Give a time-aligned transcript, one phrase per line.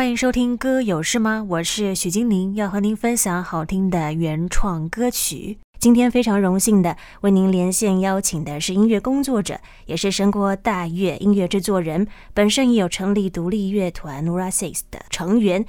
[0.00, 5.58] 欢迎收听《歌有事吗》，我是许金玲，要和您分享好听的原创歌曲。
[5.78, 15.66] 今天非常荣幸的为您连线邀请的是音乐工作者，也是神国大乐音乐制作人，本身也有成立独立乐团 Nura Six 的成员，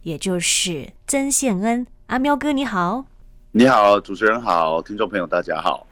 [0.00, 1.86] 也就是曾宪恩。
[2.06, 3.04] 阿喵哥你好，
[3.52, 5.86] 你好，主持人好，听众朋友大家好。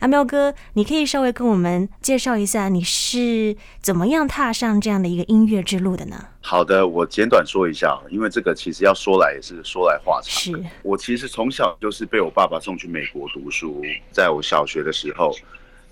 [0.00, 6.28] 阿喵哥，你可以稍微跟我们介绍一下你是怎么样踏上这样的一个音乐之路的呢？
[6.40, 10.30] 好的，我简短说一下，因为这个其实要说来也是说来话长。
[10.30, 15.34] 是我其实从小就是被我爸爸送去美国读书，在我小学的时候，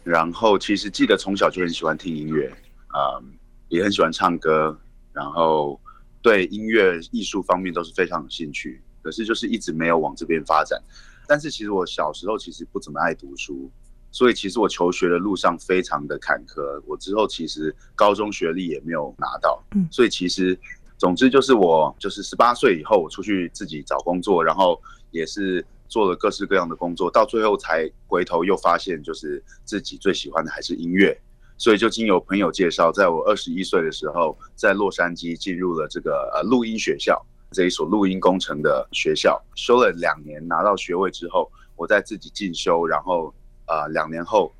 [0.04, 2.52] 然后其实记得从小就很喜欢听音乐，
[2.94, 3.32] 嗯，
[3.68, 4.78] 也很喜欢唱歌，
[5.12, 5.80] 然后
[6.20, 10.78] 对音乐艺术方面都是非常有兴趣，可是就是一直没有往这边发展。
[11.26, 13.70] 但是其实我小时候其实不怎么爱读书。
[14.14, 20.56] 所以其实我求学的路上非常的坎坷，我之后其实高中学历也没有拿到，嗯，所以其实，
[20.98, 24.78] 总之就是我就是十八岁以后，我出去自己找工作，然后
[25.12, 31.18] 也是做了各式各样的工作，到最后才回头又发现，就是自己最喜欢的还是音乐，
[31.56, 37.18] 所以就经由朋友介绍，在我二十一岁的时候，在洛杉矶进入了这个呃录音学校
[37.50, 43.34] 这一所录音工程的学校，修了两年，拿到学位之后，我再自己进修，然后。
[43.72, 44.52] 啊、两年后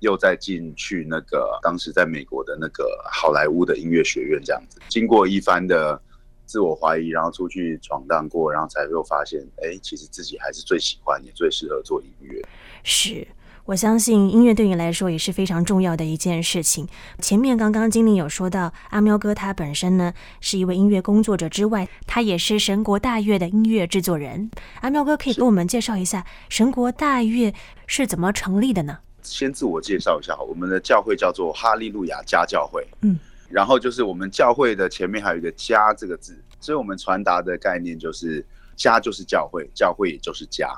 [0.00, 6.00] 又再进去那个当时在美国的那个好莱坞的音乐学院，这样子，经过一番的
[6.46, 12.42] 自我怀疑，然后出去闯荡过，然后才又发现，哎，其实自己还是最喜欢也最适合做音乐。
[12.82, 13.26] 是，
[13.66, 16.86] 我相信音乐对你来说也是非常重要的一件事情。
[17.18, 24.48] 前面刚刚精灵有说到，阿喵哥他本身呢是一位音乐工作者之外，他也是神国大乐的音乐制作人。
[24.82, 27.52] 阿喵哥可以给我们介绍一下神国大乐
[27.88, 28.98] 是怎么成立的呢？
[29.22, 32.86] 先自我介绍一下，我们的教会叫做哈利路亚家教会。
[33.00, 33.18] 嗯，
[33.50, 40.70] 然后就是我们教会的前面还有一个“家”这个字，所以我们传达的概念就是“家”就是教会，教会也就是家，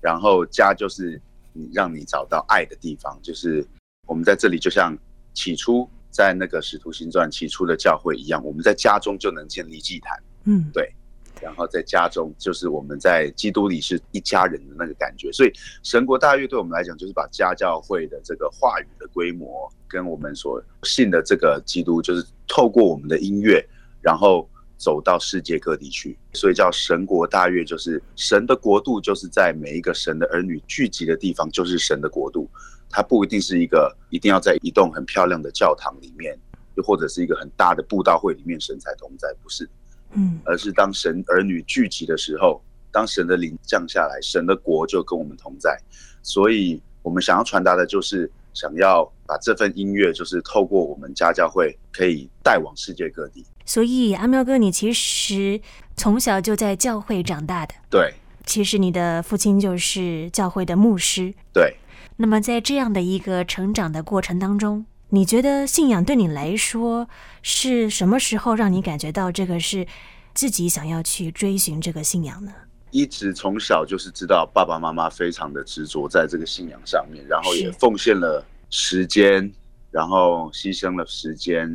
[0.00, 1.22] 然后“家”就是。
[1.54, 3.66] 你让你找到爱的地方，就是
[4.06, 4.94] 我们在这里，就像
[5.32, 10.92] 起初在那个使徒行传起初的教会一样，我们在家中就能建立祭坛，嗯，对，
[11.40, 23.64] 然后在家中就是我们在基督里是一家人的那个感觉，所以神国大乐对我们来讲，就是把家教会的这个话语的规模跟我们所信的这个基督，就是透过我们的音乐，
[24.02, 24.46] 然后。
[24.76, 32.48] 走到世界各地去，所以叫神国大乐，就是神的国度，就是在每一个神的儿女聚集的地方，就是神的国度。
[32.90, 36.38] 它不一定是一个一定要在一栋很漂亮的教堂里面，
[36.76, 39.68] 又或者是一个很大的布道会里面神才同在，不是，
[40.12, 42.62] 嗯，而是当神儿女聚集的时候，
[42.92, 45.80] 当神的灵降下来，神的国就跟我们同在。
[46.22, 48.30] 所以我们想要传达的就是。
[48.54, 53.44] 想要把这份音乐，就是透过我们家教会，可以带往世界各地。
[53.66, 55.60] 所以阿喵哥，你其实
[55.96, 57.74] 从小就在教会长大的。
[57.90, 58.14] 对，
[58.46, 61.34] 其实你的父亲就是教会的牧师。
[61.52, 61.76] 对。
[62.16, 67.08] 那么在这样的一个成长的过程当中，你觉得信仰对你来说
[67.42, 69.86] 是什么时候让你感觉到这个是
[70.32, 72.52] 自己想要去追寻这个信仰呢？
[72.94, 79.52] 一直从小就是知道爸爸妈妈非常的执着在这个信仰上面，然后也奉献了时间，
[79.90, 81.68] 然后牺牲了时间，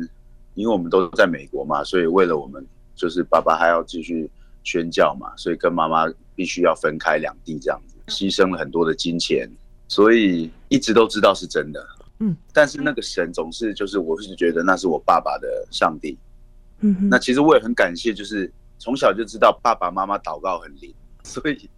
[0.54, 4.30] 因为我们都在美国嘛，所以为了我们，就是爸爸还要继续
[4.64, 9.46] 宣教嘛，所以跟妈妈必须要分开两地这样子，牺牲了很多的金钱，
[9.88, 11.86] 所以一直都知道是真的，
[12.20, 16.16] 嗯，但是那个神总是就是我是觉得那是我爸爸的上帝，
[16.80, 20.94] 嗯，那其实我也很感谢，就是从小就知道爸爸妈妈祷告很灵。
[21.22, 21.70] 所以，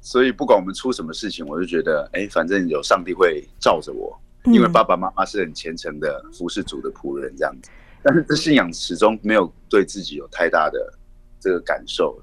[0.00, 7.70] 所以不管我们出什么事情，我就觉得，哎，反正有上帝会罩着我，因为爸爸妈妈是很虔诚的服侍主的仆人这样子。
[8.02, 10.92] 但是这信仰始终没有对自己有太大的
[11.38, 12.20] 这个感受。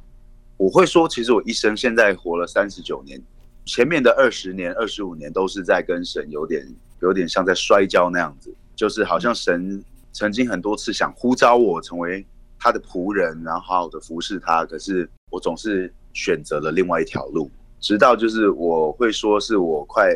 [0.58, 3.22] 我会说，其实我一生现在活了三十九年，
[3.64, 6.68] 前面的二十年、二十五年都是在跟神有点、
[7.02, 9.82] 有点像在摔跤那样子，就是好像神
[10.12, 12.28] 曾经很多次想呼召我成为
[12.60, 15.94] 他的仆人，然后好好的服侍他，可是我总是。
[16.14, 20.10] 选择了另外一条路，直到就是我会说是我快，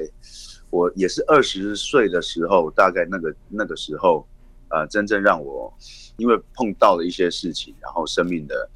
[0.70, 4.28] 我也是二十岁的时候，大概那个那个时候，
[4.70, 5.74] 呃，真正让我
[6.18, 8.70] 因为碰到了一些事情，然后生命的，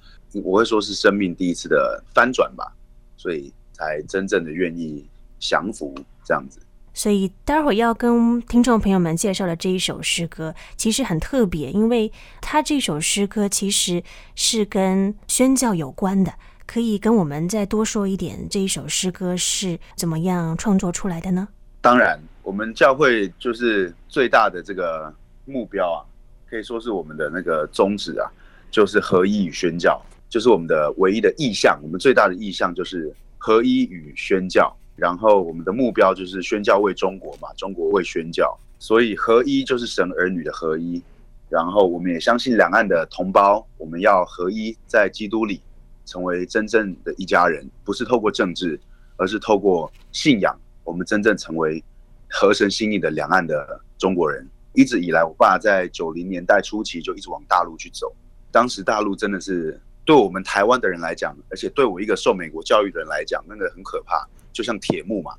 [0.43, 2.71] 我会说是生命第一次的翻转吧，
[3.17, 5.05] 所以才真正的愿意
[5.39, 5.93] 降服
[6.23, 6.59] 这样子。
[6.93, 12.11] 所以待会儿要跟听众朋友们介绍的这一首诗歌，其实很特别，因为
[12.41, 14.03] 它这首诗歌其实
[14.33, 16.33] 是跟宣教有关的。
[16.67, 21.47] 可以跟我们再多说一点，这一首诗歌是怎么样创作出来的呢？
[21.79, 25.11] 当然，我们教会就是最大的这个
[25.45, 26.03] 目标啊，
[26.49, 28.29] 可以说是我们的那个宗旨啊，
[28.69, 29.99] 就是合一与宣教，
[30.29, 31.79] 就是我们的唯一的意向。
[31.81, 34.75] 我们最大的意向就是合一与宣教。
[34.97, 38.57] 然后我们的目标就是宣教为中国嘛，中国为宣教。
[38.77, 41.01] 所以合一就是神儿女的合一。
[41.49, 45.61] 然后我们也相信两岸的同胞，我们要合一在基督里，
[46.07, 48.79] 成为真正的一家人，不是透过政治，
[49.17, 51.83] 而是透过信仰，我们真正成为
[52.29, 54.47] 合神心意的两岸的中国人。
[54.73, 58.15] 一直以来，我爸在九零年代初期就一直往大陆去走。
[58.51, 65.33] 当时大陆真的是对我们台湾的人来讲，而且对我一个受美国教育的人来讲，那个很可怕，就像铁幕嘛。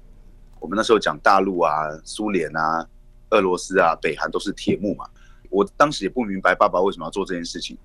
[0.61, 2.85] 我们那时候讲大陆啊、苏联啊、
[3.31, 5.09] 俄罗斯啊、北韩都是铁幕嘛。
[5.51, 7.79] 我当时也不明白爸爸为什么要做这件事情，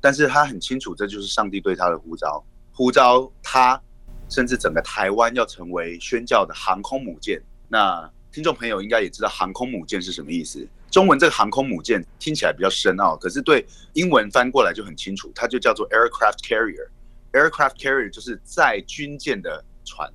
[0.00, 3.80] 但是他很清楚这就是上帝对他的呼召，呼召他，
[4.28, 7.40] 甚至整个台湾要成为宣教的航空母舰。
[7.68, 10.66] 那听众朋友应该也知道航空母舰是什么意思。
[10.90, 16.88] 中文这个航空母舰听起来比较深奥，可是对英文翻过来就很清楚，它就叫做 aircraft carrier。
[17.32, 20.12] aircraft carrier 就是载军舰的船，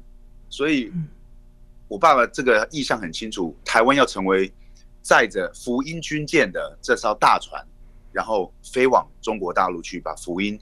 [0.50, 0.92] 所以
[1.88, 4.52] 我爸爸这个意向很清楚，台湾要成为
[5.02, 7.66] 载着福音军舰的这艘大船，
[8.16, 10.58] 然后飞往中国大陆去，把福音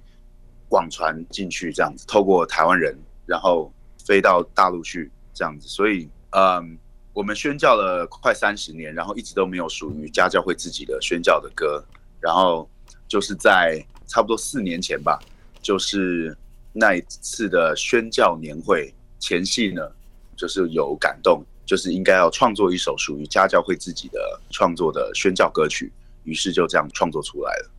[0.68, 2.98] 广传进去，这样子透过台湾人，
[3.28, 3.72] 然后
[4.04, 6.80] 飞到大陆去，这样子，所以嗯。
[7.16, 11.86] 我们宣教了快三十年，然后一直都没有属于家教会自己的宣教的歌。
[12.20, 12.68] 然后
[13.08, 15.20] 就是在差不多四年前吧，
[15.62, 16.36] 就是
[16.72, 19.88] 那一次的宣教年会前夕呢，
[20.36, 27.72] 就是有感动，就是应该要创作一首属于家教会自己的创作的宣教歌曲，于是就这样创作出来了。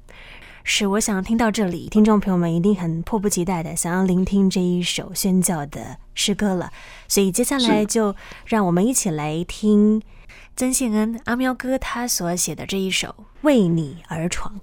[0.66, 6.72] 是，我想听到这里，听众朋友们一定很迫不及待的想要聆听这一首宣教的诗歌了。
[7.06, 10.00] 所以接下来就让我们一起来听
[10.56, 13.08] 曾宪恩阿喵哥他所写的这一首
[13.42, 14.54] 《为你而闯》。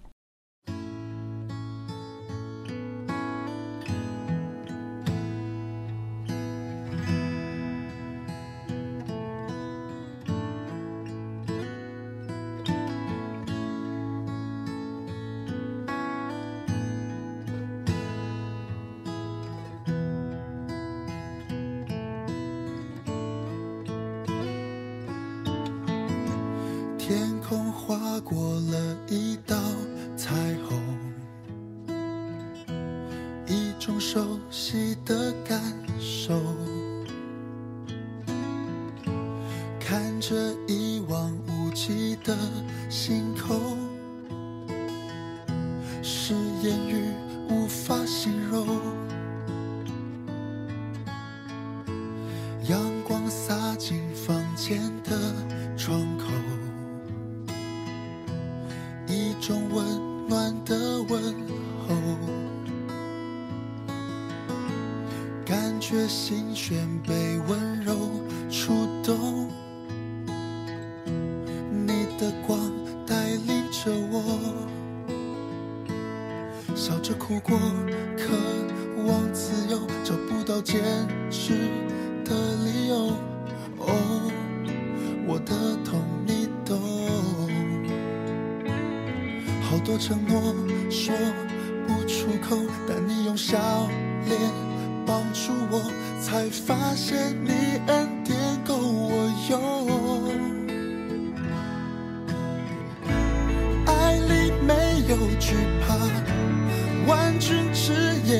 [27.12, 28.38] 天空划过
[28.72, 29.54] 了一道
[30.16, 30.34] 彩
[30.66, 30.81] 虹
[59.41, 61.19] 种温暖的问
[61.88, 61.95] 候
[65.43, 67.70] 感觉心弦被温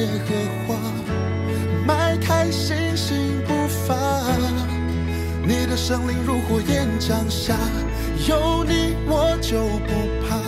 [0.02, 0.34] 耶和
[0.66, 0.76] 华
[1.86, 3.54] 迈开信心步
[3.86, 3.96] 伐，
[5.46, 7.56] 你的圣灵如火焰，降下
[8.28, 9.94] 有你，我就不
[10.28, 10.42] 怕。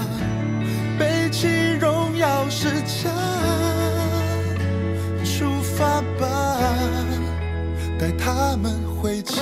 [0.98, 3.12] 背弃荣耀，是假。
[5.24, 6.58] 出发吧，
[8.00, 9.36] 带他们回家。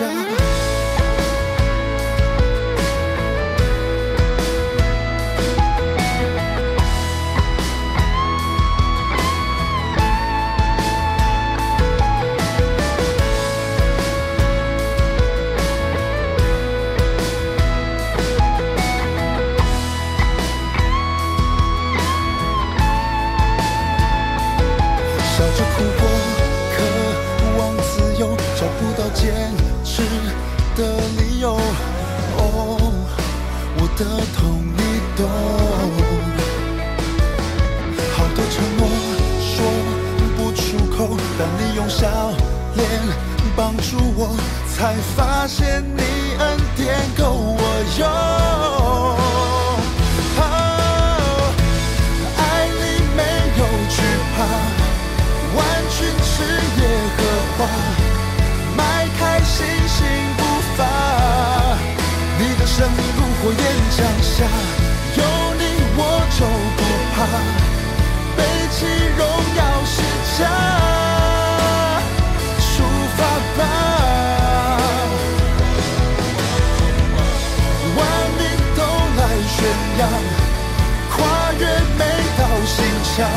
[83.15, 83.27] 想，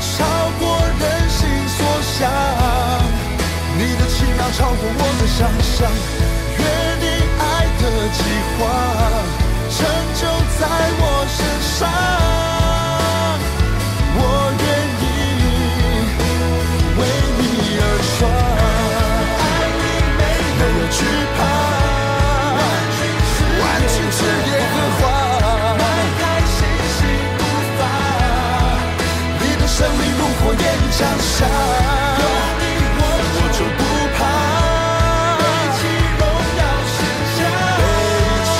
[0.00, 0.24] 超
[0.60, 0.62] 过
[1.00, 2.28] 人心所想。
[3.78, 5.90] 你的奇妙超过我的想象，
[6.58, 6.60] 愿
[7.00, 7.04] 你
[7.40, 7.42] 爱
[7.80, 8.20] 的计
[8.58, 8.60] 划
[9.70, 9.76] 成
[10.14, 10.20] 就
[10.58, 10.62] 在
[11.00, 11.38] 我身
[11.78, 12.61] 上。
[31.04, 32.22] 有
[32.58, 32.62] 你
[32.98, 33.02] 我
[33.52, 33.80] 就不
[34.16, 34.18] 怕。
[35.38, 35.42] 背
[35.76, 35.80] 起
[36.18, 36.22] 荣
[36.58, 36.96] 耀十
[37.36, 37.40] 架，
[37.78, 37.82] 背
[38.46, 38.54] 起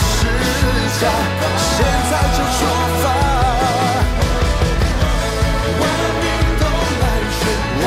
[0.00, 0.16] 十
[1.00, 1.02] 架，
[1.60, 1.76] 现
[2.10, 2.58] 在就出
[3.02, 3.04] 发。
[5.80, 5.82] 万
[6.22, 6.24] 民
[6.60, 6.62] 都
[7.02, 7.04] 来
[7.36, 7.40] 宣
[7.82, 7.84] 扬，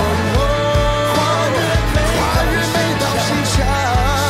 [1.14, 1.16] 跨
[1.56, 3.56] 越每道心墙，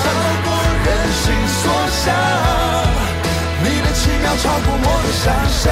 [0.03, 0.05] 超
[0.45, 0.47] 过
[0.85, 1.23] 人心
[1.59, 1.61] 所
[2.05, 2.05] 想，
[3.63, 5.65] 你的奇妙超过我的想象，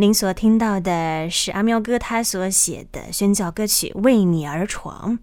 [0.00, 5.18] 您所听到的是阿喵哥他所写的宣教歌曲《为你而闯》。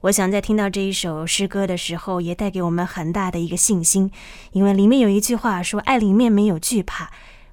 [0.00, 4.10] 我想在听到这一首诗歌的时候，也带给我们很大的一个信心，
[4.50, 7.12] 因为里面有一句话说：“爱里面没有惧怕。”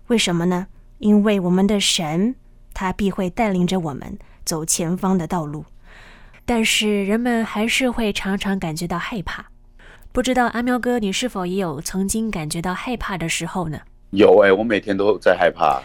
[0.09, 0.65] 为什么呢？
[0.97, 2.33] 因为我们的神
[2.73, 5.63] 他必会带领着我们走前方的道路。
[6.43, 9.51] 但是人们还是会常常感觉到害怕。
[10.11, 13.81] 不知道阿喵哥，你是否也有曾经感觉到害怕的时候呢？
[14.11, 15.81] 有哎、欸，我每天都在害怕。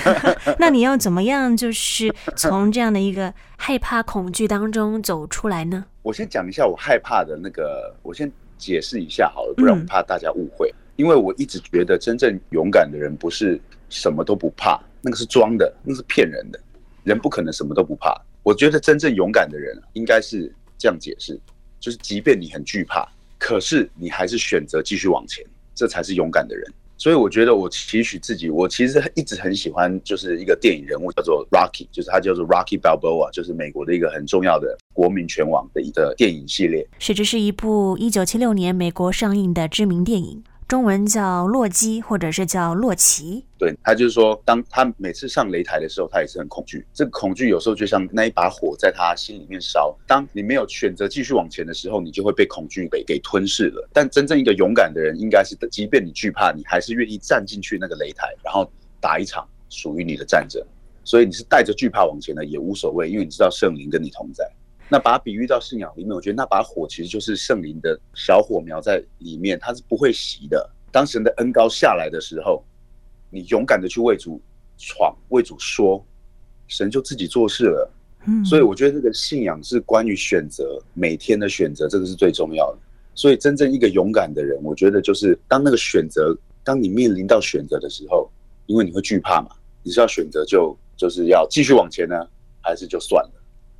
[0.58, 5.84] 那你要怎么样，就是从这样的一个害怕、恐惧当中走出来呢？
[6.02, 10.70] 我先讲一下我害怕的那个，我先解释一下好了，不然我怕大家误会。
[10.70, 13.60] 嗯、因为我一直觉得真正勇敢的人不是
[13.90, 16.58] 什么都不怕，那个是装的，那是骗人的。
[17.04, 18.18] 人不可能什么都不怕。
[18.42, 21.38] 我觉得真正勇敢的人应该是这样解释，
[21.78, 23.06] 就是即便你很惧怕，
[23.38, 25.44] 可是你还是选择继续往前，
[25.74, 26.66] 这才是勇敢的人。
[26.98, 36.84] 所以我觉得我期许自己，我其实一直很喜欢，就是一个电影人物叫做 Rocky，就是他叫做 Rocky Balboa，就是美国的一个很重要的国民拳王的一个电影系列。
[36.98, 40.42] 是，这是一部一九七六年美国上映的知名电影。
[40.68, 43.42] 中文叫洛基，或者是叫洛奇。
[43.56, 46.86] 对，他就是说，当他每次上擂台的时候，他也是很恐惧。
[46.92, 49.96] 这个恐惧有时候就像那一把火在他心里面烧。
[50.06, 53.88] 当你没有选择继续往前的时候，你就会被恐惧给给吞噬了。
[53.94, 58.70] 但真正一个勇敢的人，应该是即便你惧怕，你还是愿意站进去那个擂台，然后
[59.00, 60.62] 打一场属于你的战争。
[61.02, 64.46] 所以你是带着惧怕往前的也无所谓，因为你知道圣灵跟你同在。
[64.88, 70.70] 那把它比喻到信仰里面，我觉得那把火其实就是圣灵的小火苗在里面，它是不会熄的。
[70.90, 72.64] 当神的恩高下来的时候，
[73.30, 74.40] 你勇敢的去为主
[74.78, 76.02] 闯，为主说，
[76.66, 77.90] 神就自己做事了。
[78.24, 82.78] 嗯，所以我觉得这个信仰是关于选择，每天的选择，这个是最重要的。
[83.14, 88.30] 所以真正一个勇敢的人，我觉得就是当那个选择，当你面临到选择的时候，
[88.66, 89.50] 因为你会惧怕嘛，
[89.82, 92.26] 你是要选择就就是要继续往前呢，
[92.62, 93.30] 还是就算了？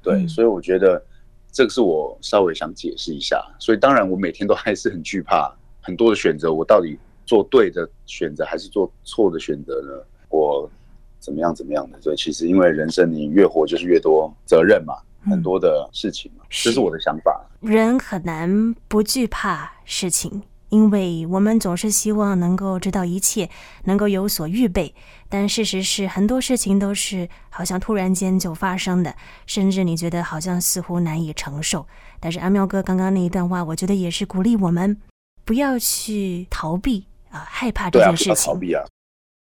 [0.02, 1.02] 对，嗯、所以我觉得
[1.50, 3.44] 这个是我稍微想解释一下。
[3.58, 10.04] 所以当然，我每天都还是很惧怕很多的选择，我到底做对的选择还是做错的选择呢？
[10.28, 10.70] 我
[11.18, 12.00] 怎么样怎么样的？
[12.00, 14.94] 所以其实因为人生你越活就是越多责任嘛，
[15.26, 17.44] 嗯、很多的事情嘛，这是我的想法。
[17.60, 20.42] 人很难不惧怕事情。
[20.70, 23.48] 因为我们总是希望能够知道一切，
[23.84, 24.94] 能够有所预备，
[25.28, 29.14] 但事实是很多事情都是好像突然间就发生的，
[29.46, 31.86] 甚至你觉得好像似乎难以承受。
[32.18, 34.96] 但是阿喵哥刚刚那一段话，我觉得也是鼓励我们
[35.44, 38.32] 不要去逃避啊，害怕这件事情。
[38.32, 38.82] 对啊，逃避啊，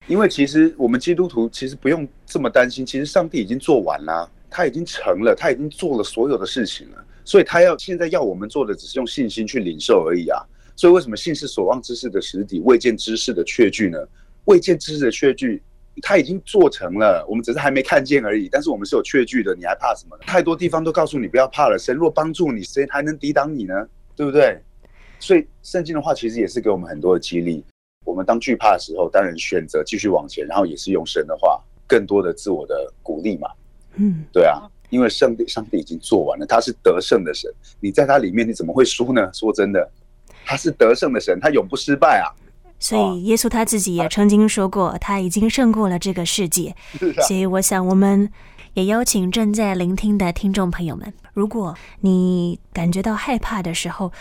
[0.08, 10.44] 因为其实我们基督徒其实不用这么担心，其实上帝已经做完了，他已经成了，他已经做了所有的事情了，所以他要现在要我们做的只是用信心去领受而已啊。
[10.76, 13.98] 所以为什么信是所望之事的实底，未见之事的确据呢？
[14.46, 15.62] 未见之事的确据，
[16.02, 18.48] 它已经做成了，我们只是还没看见而已。
[18.52, 20.24] 但是我们是有确据的，你还怕什么呢？
[20.26, 23.88] 太多地方都告诉你不要怕了，神若帮助你，谁还能抵挡你呢？
[24.16, 24.60] 对不对？
[25.20, 27.64] 所以圣经的话其实也是给我们很多的激励。
[28.06, 33.50] 我们当惧怕的时候，当然选择继续往前，然后也是用神的话，更多的自我的鼓励嘛。
[33.96, 34.62] 嗯，对啊。
[34.90, 37.52] 因为上帝，上帝已经做完了，他是得胜的神。
[37.82, 39.30] 你在他里面，你怎么会输呢？
[39.34, 39.86] 说真的，
[40.46, 42.32] 他是得胜的神，他永不失败啊。
[42.80, 46.76] 所以耶稣他自己也曾经说过，他已经胜过了这个世界。
[47.28, 48.32] 所以我想，我们
[48.74, 54.12] 也邀请正在聆听的听众朋友们，如果你感觉到害怕的时候，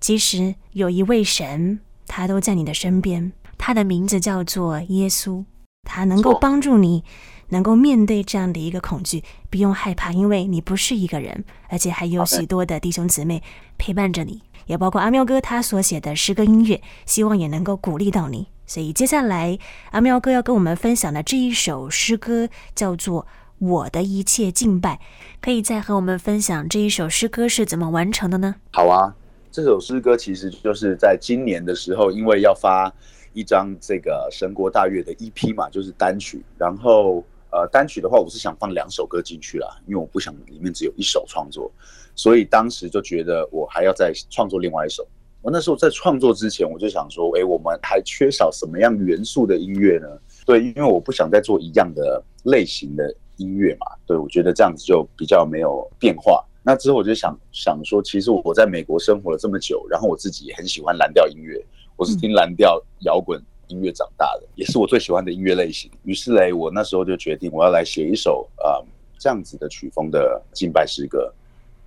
[0.00, 5.44] 其实有一位神，他都在你的身边，他的名字叫做耶稣，
[5.84, 7.04] 他能够帮助你。
[7.48, 13.42] 能够面对这样的一个恐惧，不用害怕，因为你不是一个人，而且还有许多的弟兄姊妹
[13.76, 18.48] 陪伴着你，也包括阿喵哥他所写的诗歌音乐，希望也能够鼓励到你。
[18.66, 19.58] 所以接下来
[19.90, 23.22] 阿喵哥要跟我们分享的这一首诗歌叫做
[23.58, 24.94] 《我的一切敬拜》，
[25.40, 28.54] 可以再和我们分享这一首诗歌是怎么完成的呢？
[28.72, 29.14] 好啊，
[29.50, 32.92] 这首诗歌其实就是在今年的时候，因为要发
[33.32, 37.24] 一张这个神国大乐的 EP 嘛，就是单曲，然后。
[37.54, 41.70] 呃，单曲的话，我是想放两首歌进去啦，因为我不想里面只有一首创作，
[42.14, 45.06] 所以当时就觉得我还要再创作另外一首。
[45.40, 50.08] 我那时候在创作之前，我就想说，诶，我们还缺少什么样元素的音乐呢？
[50.46, 53.86] 对，因为我不想再做一样的类型的音乐嘛。
[54.06, 56.44] 对，我觉得这样子就比较没有变化。
[56.62, 61.60] 那之后我就想想说，其实我在美国生活了这么久，然后我自己也很喜欢蓝调音乐，
[61.96, 63.42] 我是听蓝调摇滚。
[63.68, 65.90] 音乐长大的，也是我最喜欢的音乐类型。
[66.02, 68.86] 于是嘞，我那时候就决定，我要来写一首啊、呃、
[69.18, 71.32] 这样子的曲风的敬拜诗歌，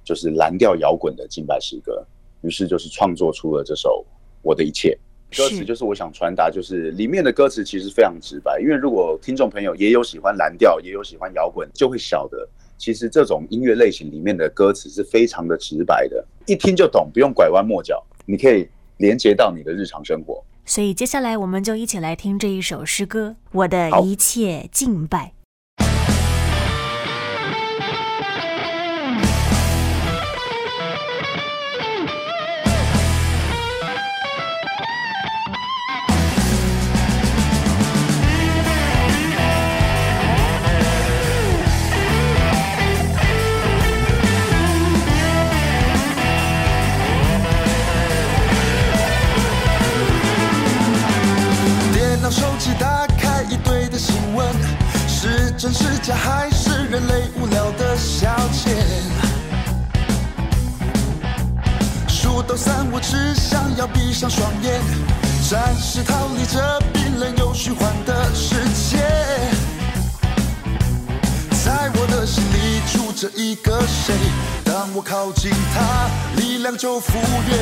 [0.05, 2.01] 就是蓝调摇滚的敬拜诗歌。
[2.41, 4.05] 于是就是创作出了这首
[4.43, 4.97] 《我的一切》。
[5.35, 8.61] 歌词就是我想传达，就是里面的歌词其实非常直白。
[8.61, 20.41] 因为如果听众朋友也有喜欢蓝调，也有喜欢摇滚，就会晓得，其实这种音乐类型里面的歌词是非常的直白的，一听就懂，不用拐弯抹角，你可以连接到你的日常生活。
[20.63, 25.33] 所以接下来我们就一起来听这一首诗歌《我的一切敬拜》。
[65.79, 68.55] 是逃离这冰冷又虚幻的世
[68.89, 68.97] 界。
[71.63, 74.13] 在我的心里住着一个谁，
[74.63, 76.09] 当我靠近他，
[76.39, 77.57] 力量就复原。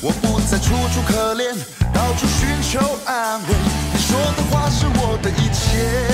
[0.00, 1.54] 我不再楚楚可怜，
[1.92, 3.54] 到处寻求安慰。
[3.92, 6.13] 你说的话是我的一切。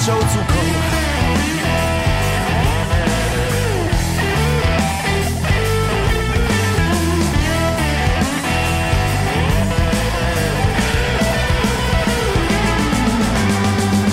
[0.00, 0.54] 就足够。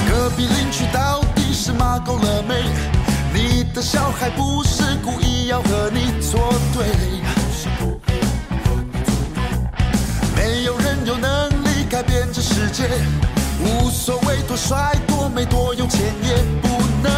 [0.10, 2.64] 隔壁邻居到底是骂够了没？
[3.34, 6.86] 你的小孩不是故意要和你作对，
[10.36, 12.90] 没有人有能力改变这世界，
[13.62, 14.94] 无所谓多帅
[15.38, 16.68] 没多有钱也不
[17.04, 17.12] 能。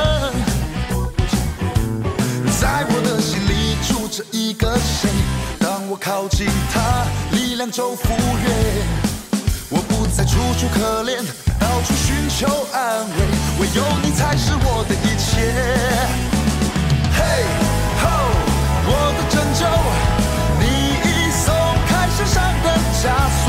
[2.59, 5.09] 在我的心里住着一个谁，
[5.57, 8.09] 当我靠近他，力量就复
[8.43, 8.51] 原，
[9.69, 11.23] 我不再楚楚可怜，
[11.57, 13.15] 到处寻求安慰，
[13.61, 15.55] 唯有你才是我的一切。
[17.15, 17.23] 嘿，
[18.03, 18.03] 吼！
[18.83, 19.63] 我的拯救，
[20.59, 20.65] 你
[21.07, 21.47] 已松
[21.87, 22.67] 开身上的
[22.99, 23.01] 枷
[23.45, 23.48] 锁。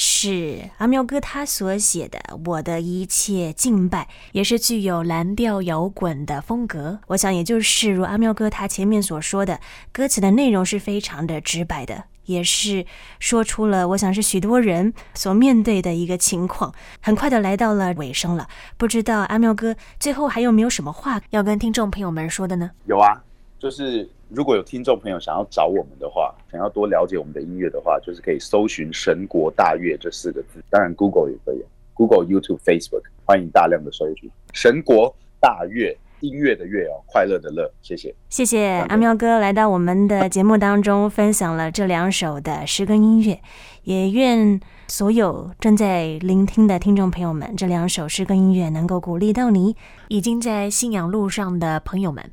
[0.00, 7.00] 是阿喵哥他所写的《我的一切敬拜》，也是具有蓝调摇滚的风格。
[7.08, 9.58] 我想，也就是如阿喵哥他前面所说的，
[9.90, 12.86] 歌词的内容是非常的直白的，也是
[13.18, 16.72] 说出了我想是许多人所面对的一个情况。
[17.00, 22.70] 很快的来到了尾声了，不知道阿喵哥最后还有没有什么话要跟听众朋友们说的呢？
[22.86, 23.20] 有啊，
[23.58, 24.08] 就是。
[24.28, 30.62] 如果有听众朋友想要找我们的话，想要多了解我们的音乐的话，就是可以搜寻“神国大乐”这四个字。
[30.68, 31.64] 当然，Google 也可以
[31.94, 37.72] ，Google、YouTube、Facebook，欢迎大量的搜寻“神国大乐”音乐的乐哦，快乐的乐。
[37.80, 43.40] 谢谢，谢谢阿喵哥来到我们的节目当中，分享了这两首的诗歌音乐。
[43.84, 49.74] 也愿所有正在聆听的听众朋友们，这两首诗歌音乐能够鼓励到你
[50.08, 52.30] 已经在信仰路上的朋友们。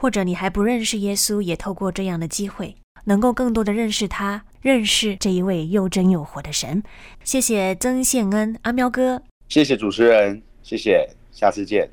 [0.00, 6.80] 或者你还不认识耶稣，也透过这样的机会，能够更多的认识他，认识这一位又真又活的神。
[7.24, 11.90] 谢谢曾宪恩阿喵哥，谢谢主持人，谢谢，下次见。